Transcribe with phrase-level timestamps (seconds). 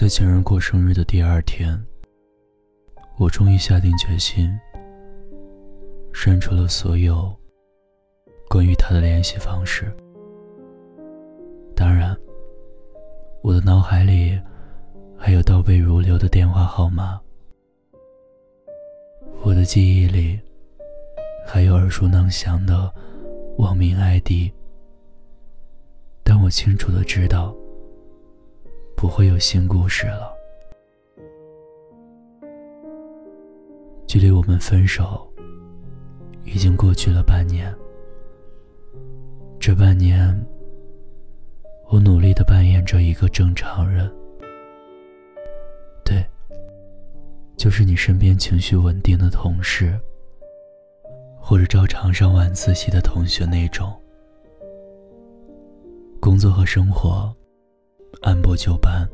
[0.00, 1.76] 在情人过生日的第二天，
[3.16, 4.48] 我终于下定决心，
[6.12, 7.36] 删除了所有
[8.48, 9.92] 关于他的联系方式。
[11.74, 12.16] 当然，
[13.42, 14.40] 我的脑海里
[15.16, 17.20] 还有倒背如流的电话号码，
[19.42, 20.38] 我的记忆里
[21.44, 22.94] 还有耳熟能详的
[23.56, 24.52] 网名 ID，
[26.22, 27.52] 但我清楚的知道。
[29.00, 30.36] 不会有新故事了。
[34.08, 35.24] 距离我们分手
[36.44, 37.72] 已经过去了半年，
[39.60, 40.36] 这半年，
[41.88, 44.12] 我努力的扮演着一个正常人，
[46.04, 46.26] 对，
[47.56, 49.96] 就是你身边情绪稳定的同事，
[51.40, 53.94] 或者照常上晚自习的同学那种，
[56.20, 57.32] 工作和生活。
[58.22, 59.08] 按部就班，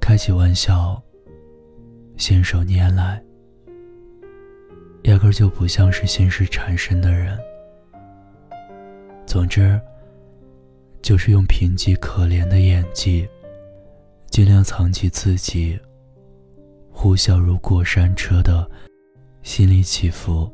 [0.00, 1.02] 开起玩笑，
[2.16, 3.22] 信手拈来，
[5.02, 7.38] 压根就不像是心事缠身的人。
[9.26, 9.80] 总之，
[11.02, 13.28] 就是用贫瘠可怜的演技，
[14.30, 15.78] 尽量藏起自己
[16.90, 18.68] 呼啸如过山车的
[19.42, 20.50] 心理起伏，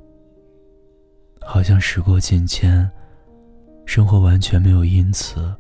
[1.40, 2.90] 好像时过境迁，
[3.84, 5.54] 生活完全没有因此。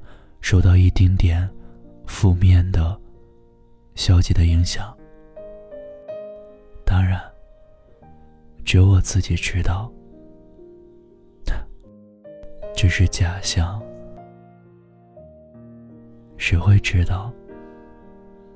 [0.44, 1.48] 受到一丁点
[2.04, 3.00] 负面的、
[3.94, 4.94] 消极的影响，
[6.84, 7.18] 当然，
[8.62, 9.90] 只有我自己知道，
[12.76, 13.82] 这是假象。
[16.36, 17.32] 谁会知道，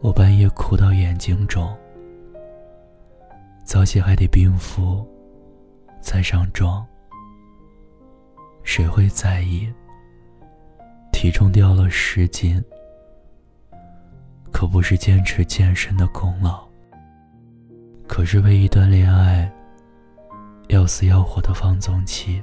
[0.02, 1.75] 我半夜哭到眼睛肿，
[3.64, 5.08] 早起还得冰敷，
[6.02, 6.86] 再上妆？
[8.62, 9.67] 谁会在意？
[11.20, 12.62] 体重掉了十斤，
[14.52, 16.64] 可不是坚持健身的功劳，
[18.06, 19.52] 可是为一段恋爱
[20.68, 22.40] 要死要活的放纵期。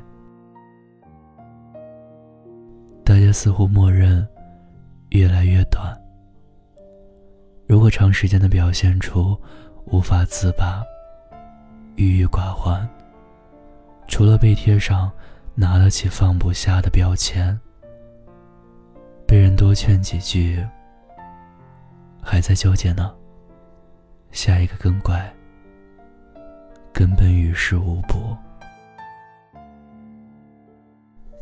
[3.06, 4.28] 大家似乎默认
[5.12, 5.97] 越来越短。
[7.69, 9.40] 如果长时间的表现出
[9.86, 10.84] 无法自拔、
[11.96, 12.86] 郁郁寡欢，
[14.06, 15.09] 除了被贴上
[15.53, 17.57] 拿得起放不下的标签。
[19.28, 20.63] 被人多劝几句，
[22.22, 23.13] 还在纠结呢。
[24.31, 25.34] 下一个更怪，
[26.94, 28.36] 根本于事无补。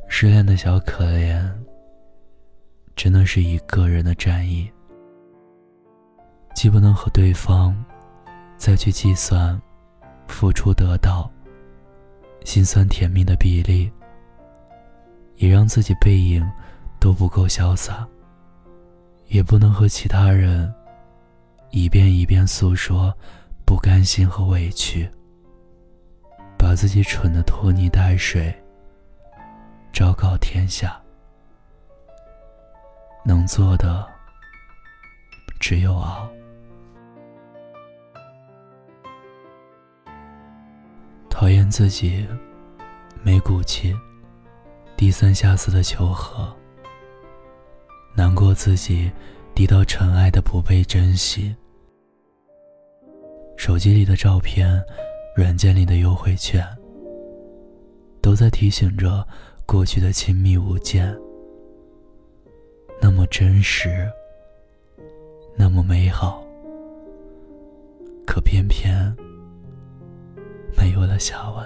[0.08, 1.44] 失恋的小可怜，
[2.96, 4.72] 真的是一个人的战役，
[6.54, 7.76] 既不能和对方
[8.56, 9.60] 再去计算
[10.28, 11.30] 付出得到、
[12.46, 13.92] 心酸甜蜜的比例，
[15.36, 16.48] 也让自己背影。
[17.04, 18.08] 都不够潇洒，
[19.26, 20.74] 也不能和其他人
[21.70, 23.14] 一遍一遍诉说
[23.66, 25.12] 不甘心和委屈，
[26.58, 28.56] 把自己蠢的拖泥带水，
[29.92, 30.98] 昭告天下。
[33.26, 34.08] 能做的
[35.60, 36.26] 只有熬。
[41.30, 42.26] 讨厌自己
[43.22, 43.94] 没骨气，
[44.96, 46.56] 低三下四的求和。
[48.16, 49.12] 难过自己
[49.56, 51.56] 低到尘埃的不被珍惜，
[53.58, 54.84] 手机里的照片，
[55.36, 56.64] 软件里的优惠券，
[58.22, 59.28] 都在提醒着
[59.66, 61.16] 过去的亲密无间，
[63.02, 64.08] 那么真实，
[65.56, 66.44] 那么美好，
[68.28, 69.16] 可偏偏
[70.78, 71.66] 没有了下文。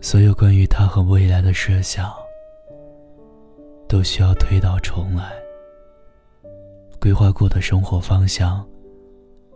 [0.00, 2.25] 所有关于他和未来的设想。
[3.88, 5.32] 都需要推倒重来。
[7.00, 8.66] 规划过的生活方向，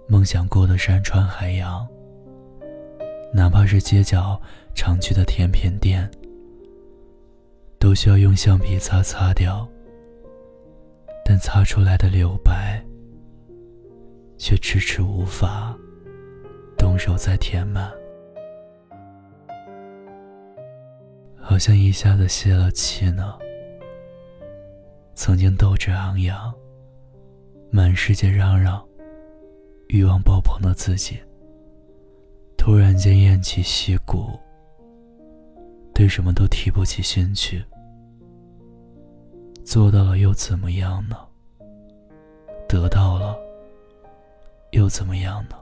[0.09, 1.87] 梦想过的山川海洋，
[3.33, 4.41] 哪怕是街角
[4.75, 6.09] 常去的甜品店，
[7.79, 9.69] 都需要用橡皮擦擦掉。
[11.25, 12.85] 但擦出来的留白，
[14.37, 15.77] 却迟迟无法
[16.77, 17.89] 动手再填满，
[21.41, 23.39] 好像一下子泄了气呢。
[25.23, 26.51] 曾经斗志昂扬、
[27.71, 28.83] 满世界嚷嚷、
[29.89, 31.19] 欲望爆棚的自己，
[32.57, 34.31] 突然间偃旗息鼓，
[35.93, 37.63] 对什么都提不起兴趣。
[39.63, 41.19] 做到了又怎么样呢？
[42.67, 43.37] 得到了
[44.71, 45.57] 又怎么样呢？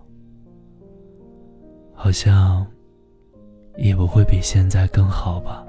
[1.93, 2.65] 好像
[3.77, 5.67] 也不会比现在更好吧。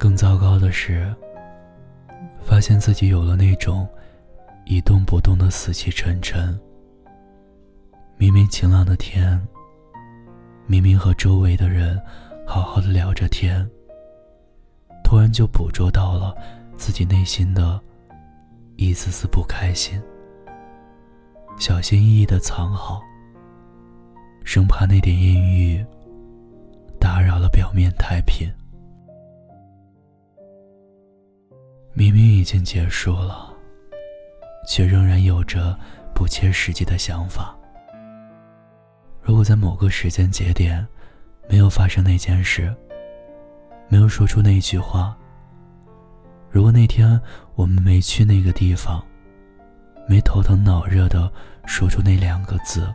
[0.00, 1.14] 更糟糕的是，
[2.40, 3.86] 发现自己有了那种
[4.64, 6.58] 一动不动的死气沉沉。
[8.16, 9.38] 明明晴朗的天，
[10.66, 12.00] 明明和周围的人
[12.46, 13.68] 好好的聊着天，
[15.04, 16.34] 突然就捕捉到了
[16.74, 17.78] 自己内心的
[18.76, 20.00] 一丝丝不开心，
[21.58, 23.02] 小心翼翼的藏好，
[24.44, 25.84] 生怕那点阴郁
[26.98, 28.50] 打扰了表面太平。
[31.92, 33.52] 明明已经结束了，
[34.66, 35.76] 却仍然有着
[36.14, 37.54] 不切实际的想法。
[39.20, 40.86] 如果在某个时间节点，
[41.48, 42.74] 没有发生那件事，
[43.88, 45.16] 没有说出那句话，
[46.48, 47.20] 如果那天
[47.54, 49.04] 我们没去那个地方，
[50.08, 51.30] 没头疼脑热的
[51.66, 52.88] 说出那两个字，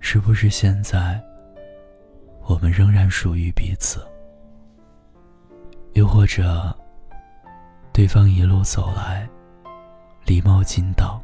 [0.00, 1.20] 是不是现在
[2.44, 4.06] 我们仍然属于彼此？
[5.94, 6.76] 又或者？
[7.98, 9.28] 对方一路走来，
[10.24, 11.20] 礼貌尽到。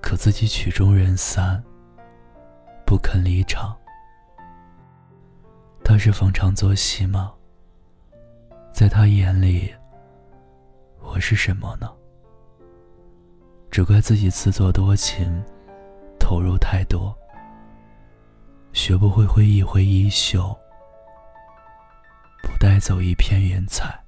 [0.00, 1.60] 可自己曲终人散，
[2.86, 3.76] 不肯离场。
[5.82, 7.34] 他是逢场作戏吗？
[8.72, 9.74] 在他眼里，
[11.00, 11.92] 我是什么呢？
[13.72, 15.42] 只怪自己自作多情，
[16.16, 17.12] 投入太多，
[18.72, 20.56] 学不会挥一挥衣袖，
[22.40, 24.03] 不带走一片云彩。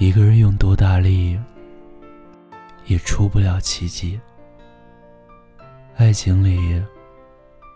[0.00, 1.38] 一个人用多大力，
[2.86, 4.18] 也出不了奇迹。
[5.94, 6.82] 爱情里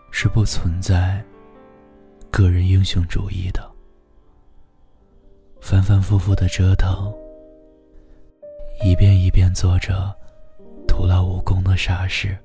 [0.09, 1.23] 是不存在
[2.31, 3.63] 个人英雄主义的，
[5.61, 7.13] 反反复复的折腾，
[8.83, 10.11] 一遍一遍做着
[10.87, 12.35] 徒劳无功的傻事，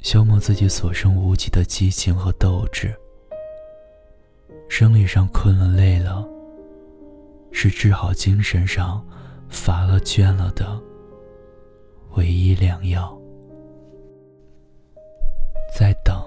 [0.00, 2.92] 消磨自己所剩无几的激情和斗志。
[4.68, 6.33] 生理上困了累了。
[7.56, 9.02] 是治好精神上
[9.48, 10.78] 乏了倦了的
[12.16, 13.16] 唯一良药。
[15.72, 16.20] 在等，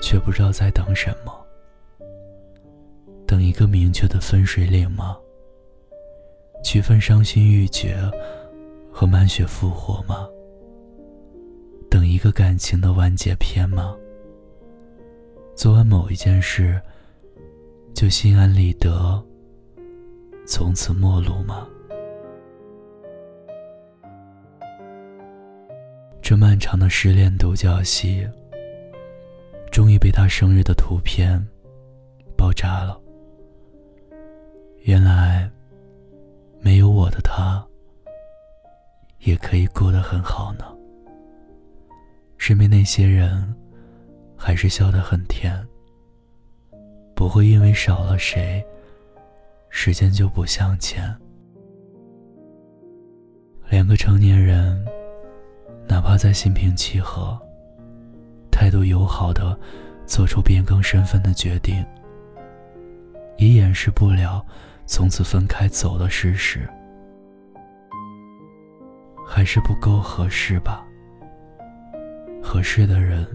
[0.00, 1.32] 却不知道在等什么。
[3.26, 5.16] 等一个明确的分水岭吗？
[6.62, 7.96] 区分伤心欲绝
[8.92, 10.28] 和满血复活吗？
[11.90, 13.96] 等一个感情的完结篇吗？
[15.54, 16.80] 做完某一件事，
[17.94, 19.22] 就心安理得。
[20.54, 21.66] 从此陌路吗？
[26.20, 28.28] 这漫长的失恋独角戏，
[29.70, 31.42] 终于被他生日的图片
[32.36, 33.00] 爆炸了。
[34.82, 35.50] 原来，
[36.60, 37.66] 没有我的他，
[39.20, 40.66] 也可以过得很好呢。
[42.36, 43.56] 身边那些人，
[44.36, 45.66] 还是笑得很甜，
[47.16, 48.62] 不会因为少了谁。
[49.74, 51.12] 时间就不向前。
[53.70, 54.84] 两个成年人，
[55.88, 57.36] 哪怕再心平气和、
[58.50, 59.58] 态度友好的
[60.04, 61.84] 做出变更身份的决定，
[63.38, 64.44] 也掩饰不了
[64.84, 66.68] 从此分开走的事实。
[69.26, 70.86] 还是不够合适吧？
[72.42, 73.26] 合适的人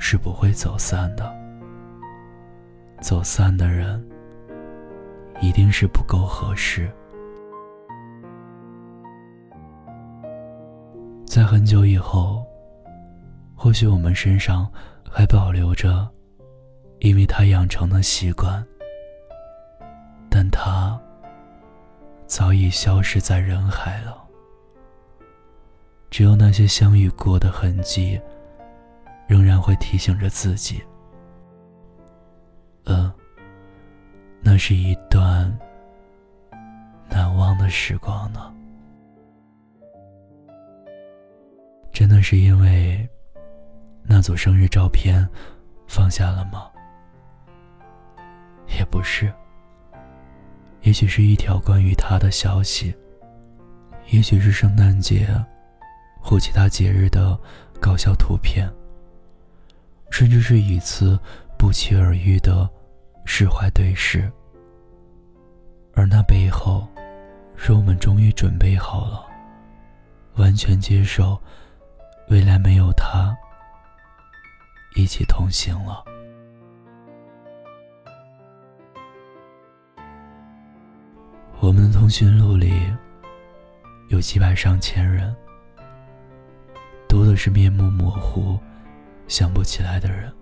[0.00, 1.32] 是不会走散的，
[3.00, 4.04] 走散的人。
[5.40, 6.90] 一定是不够合适。
[11.24, 12.44] 在很久以后，
[13.54, 14.68] 或许我们身上
[15.08, 16.08] 还保留着
[17.00, 18.66] 因为他养成的习惯，
[20.28, 21.00] 但他
[22.26, 24.16] 早已消失在人海了。
[26.10, 28.20] 只有那些相遇过的痕迹，
[29.28, 30.82] 仍然会提醒着自己。
[32.86, 33.12] 嗯。
[34.58, 35.56] 是一段
[37.08, 38.52] 难忘的时光呢。
[41.92, 43.08] 真的是因为
[44.02, 45.26] 那组生日照片
[45.86, 46.68] 放下了吗？
[48.76, 49.32] 也不是。
[50.82, 52.94] 也许是一条关于他的消息，
[54.10, 55.28] 也许是圣诞节
[56.20, 57.38] 或其他节日的
[57.80, 58.68] 搞笑图片，
[60.10, 61.18] 甚至是一次
[61.58, 62.68] 不期而遇的。
[63.30, 64.32] 释怀对视，
[65.98, 66.86] 而那背后，
[67.56, 69.26] 是我们终于准备好了，
[70.36, 71.36] 完全接受
[72.28, 73.36] 未来没有他
[74.94, 76.04] 一起同行了。
[81.58, 82.80] 我们的通讯录里
[84.06, 85.34] 有几百上千人，
[87.08, 88.56] 多的是面目模糊、
[89.26, 90.32] 想不起来的人。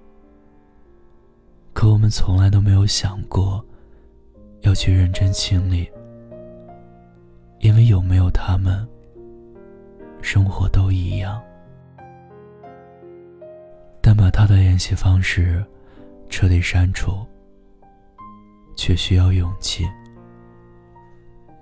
[1.73, 3.65] 可我们从来都没有想过
[4.67, 5.89] 要去认真清理，
[7.61, 8.85] 因为有没有他们，
[10.21, 11.41] 生活都一样。
[14.01, 15.65] 但把他的联系方式
[16.29, 17.25] 彻底删除，
[18.77, 19.87] 却需要勇气，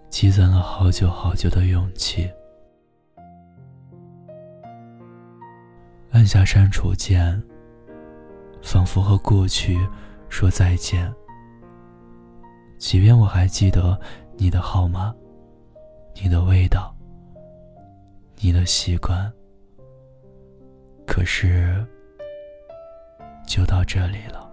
[0.09, 2.27] 积攒了好久好久的勇气。
[6.11, 7.43] 按下删除键，
[8.63, 9.79] 仿佛和过去
[10.31, 11.15] 说再见。
[12.85, 13.99] 即便我还记得
[14.37, 15.13] 你的号码、
[16.23, 16.95] 你的味道、
[18.37, 19.33] 你的习惯，
[21.07, 21.83] 可是
[23.47, 24.47] 就到这里了。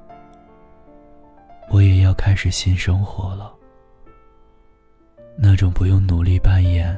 [1.70, 3.54] 我也要开始新生活了，
[5.36, 6.98] 那种不用努力扮演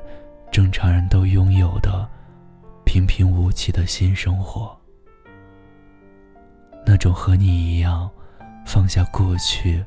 [0.51, 2.07] 正常人都拥有的。
[2.85, 4.77] 平平无奇的新生活，
[6.85, 8.07] 那种和你一样
[8.67, 9.83] 放下过去、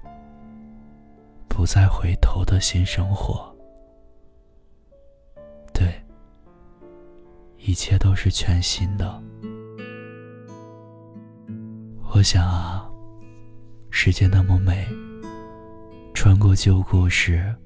[1.57, 3.51] 不再回头的新生活，
[5.73, 5.91] 对，
[7.57, 9.19] 一切都是全新的。
[12.13, 12.87] 我想啊，
[13.91, 14.87] 世界那么美，
[16.13, 17.57] 穿过旧故事，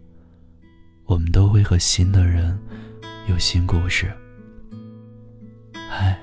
[1.07, 2.57] 我们都会和新的人
[3.29, 4.17] 有新故事。
[5.75, 6.17] 嗨，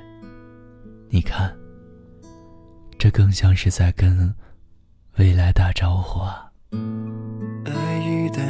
[1.10, 1.54] 你看，
[2.98, 4.34] 这更像是在跟
[5.18, 6.46] 未来打招呼啊。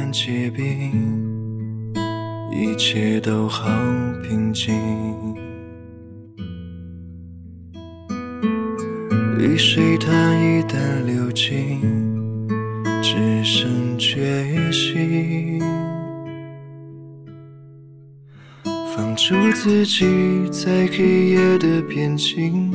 [0.08, 1.92] 一旦结冰，
[2.50, 3.68] 一切都好
[4.22, 4.74] 平静。
[9.38, 11.80] 泪水它一旦流尽，
[13.02, 15.60] 只剩决心。
[18.96, 22.72] 放逐自己在黑夜的边境，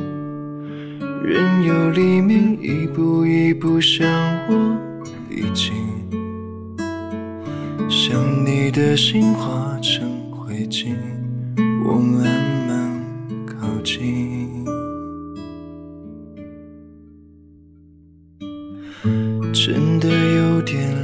[1.24, 4.08] 任由黎明一步一步向
[4.48, 4.78] 我
[5.28, 5.74] 逼近，
[8.14, 10.96] 将你的心化成灰烬，
[11.84, 12.24] 我慢
[12.68, 13.02] 慢
[13.48, 14.64] 靠近，
[19.52, 21.03] 真的有点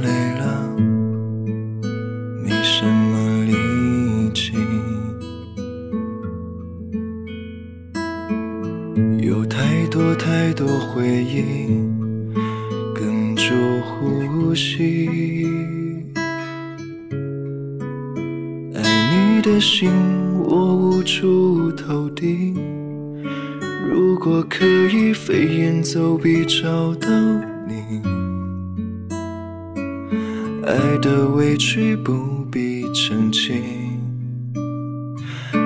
[30.66, 32.12] 爱的委屈不
[32.50, 33.62] 必澄清。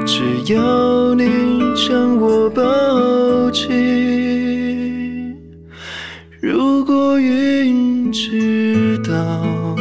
[0.07, 1.25] 只要你
[1.75, 5.35] 将我抱紧，
[6.41, 9.77] 如果云知道，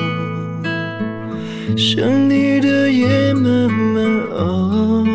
[1.77, 5.05] 想你的夜慢慢熬，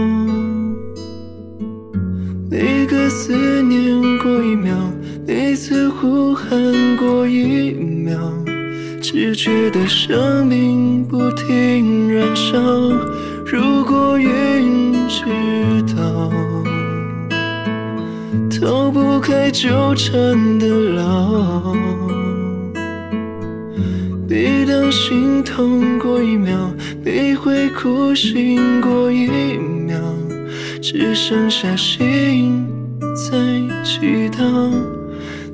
[2.51, 4.77] 每个思念过一秒，
[5.27, 6.49] 每次呼喊
[6.97, 7.78] 过一
[9.19, 12.57] 秒，只觉得生命不停燃烧。
[13.45, 15.25] 如果云知
[15.97, 16.31] 道，
[18.49, 21.75] 逃不开纠缠的牢。
[24.29, 26.71] 每当心痛过一秒，
[27.03, 29.27] 别会哭醒过一
[29.59, 29.99] 秒，
[30.81, 32.65] 只剩下心
[33.17, 33.37] 在
[33.83, 34.71] 祈祷，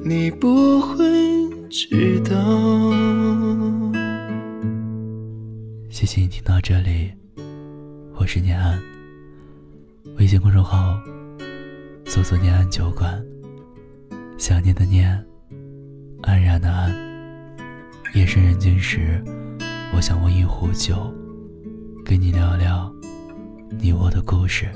[0.03, 1.24] 你不会
[1.75, 2.33] 知道。
[5.91, 7.13] 谢谢你听到这里。
[8.15, 8.81] 我是念安，
[10.17, 10.97] 微信公众号
[12.07, 13.21] 搜索“念安酒馆”，
[14.39, 15.21] 想念的念，
[16.23, 16.95] 安然的安。
[18.15, 19.21] 夜深人静时，
[19.97, 21.13] 我想温一壶酒，
[22.05, 22.89] 跟你聊聊
[23.81, 24.69] 你我的故事。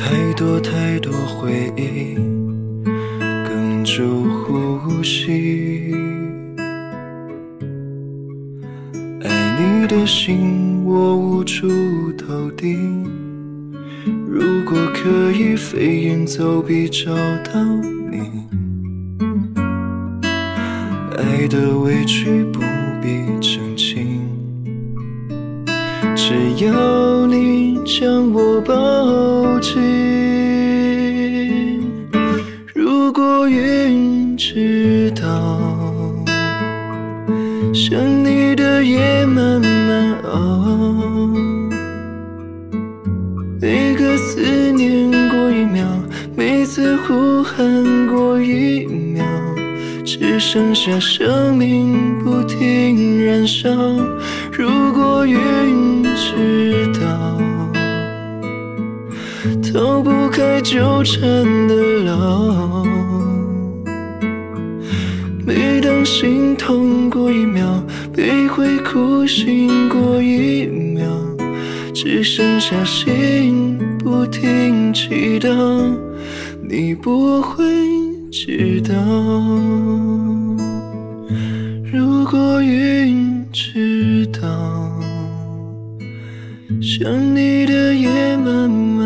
[0.00, 2.16] 太多太多回忆
[3.44, 5.92] 哽住呼吸，
[9.22, 9.28] 爱
[9.58, 11.68] 你的心我无处
[12.16, 12.78] 投递。
[14.26, 17.14] 如果可以飞檐走壁找
[17.52, 17.62] 到
[18.10, 18.48] 你，
[21.18, 22.60] 爱的委屈不
[23.02, 24.22] 必澄清。
[26.16, 27.09] 只要
[27.84, 29.80] 将我抱紧，
[32.74, 35.60] 如果云知道，
[37.72, 41.32] 想你的夜慢慢熬，
[43.60, 44.40] 每个思
[44.72, 45.84] 念过一秒，
[46.36, 49.24] 每次呼喊过一秒，
[50.04, 53.68] 只剩下生命不停燃烧。
[54.52, 56.79] 如果云知
[59.90, 61.20] 逃不开纠缠
[61.66, 62.86] 的牢。
[65.44, 67.66] 每当心痛过一秒，
[68.14, 71.04] 悲会哭醒过一秒，
[71.92, 75.50] 只剩下心不停祈祷，
[76.62, 77.64] 你不会
[78.30, 78.94] 知道。
[81.92, 84.48] 如果云知道，
[86.80, 88.99] 想你的夜慢慢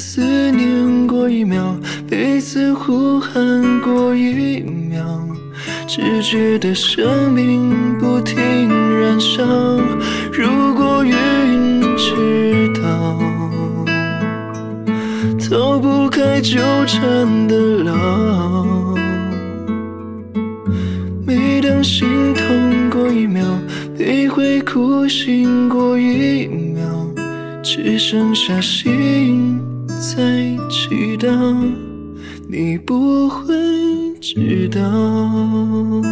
[0.00, 1.76] 思念过一秒，
[2.08, 5.04] 彼此呼喊过一秒，
[5.86, 9.44] 只觉得生命不停燃烧。
[10.32, 13.18] 如果云知道，
[15.38, 18.96] 逃不开纠缠的牢。
[21.26, 23.44] 每当心痛过一秒，
[23.98, 26.82] 悲会哭醒过一秒，
[27.62, 29.59] 只剩下心
[30.20, 30.26] 在
[30.68, 31.30] 祈祷，
[32.46, 33.54] 你不会
[34.20, 36.09] 知道。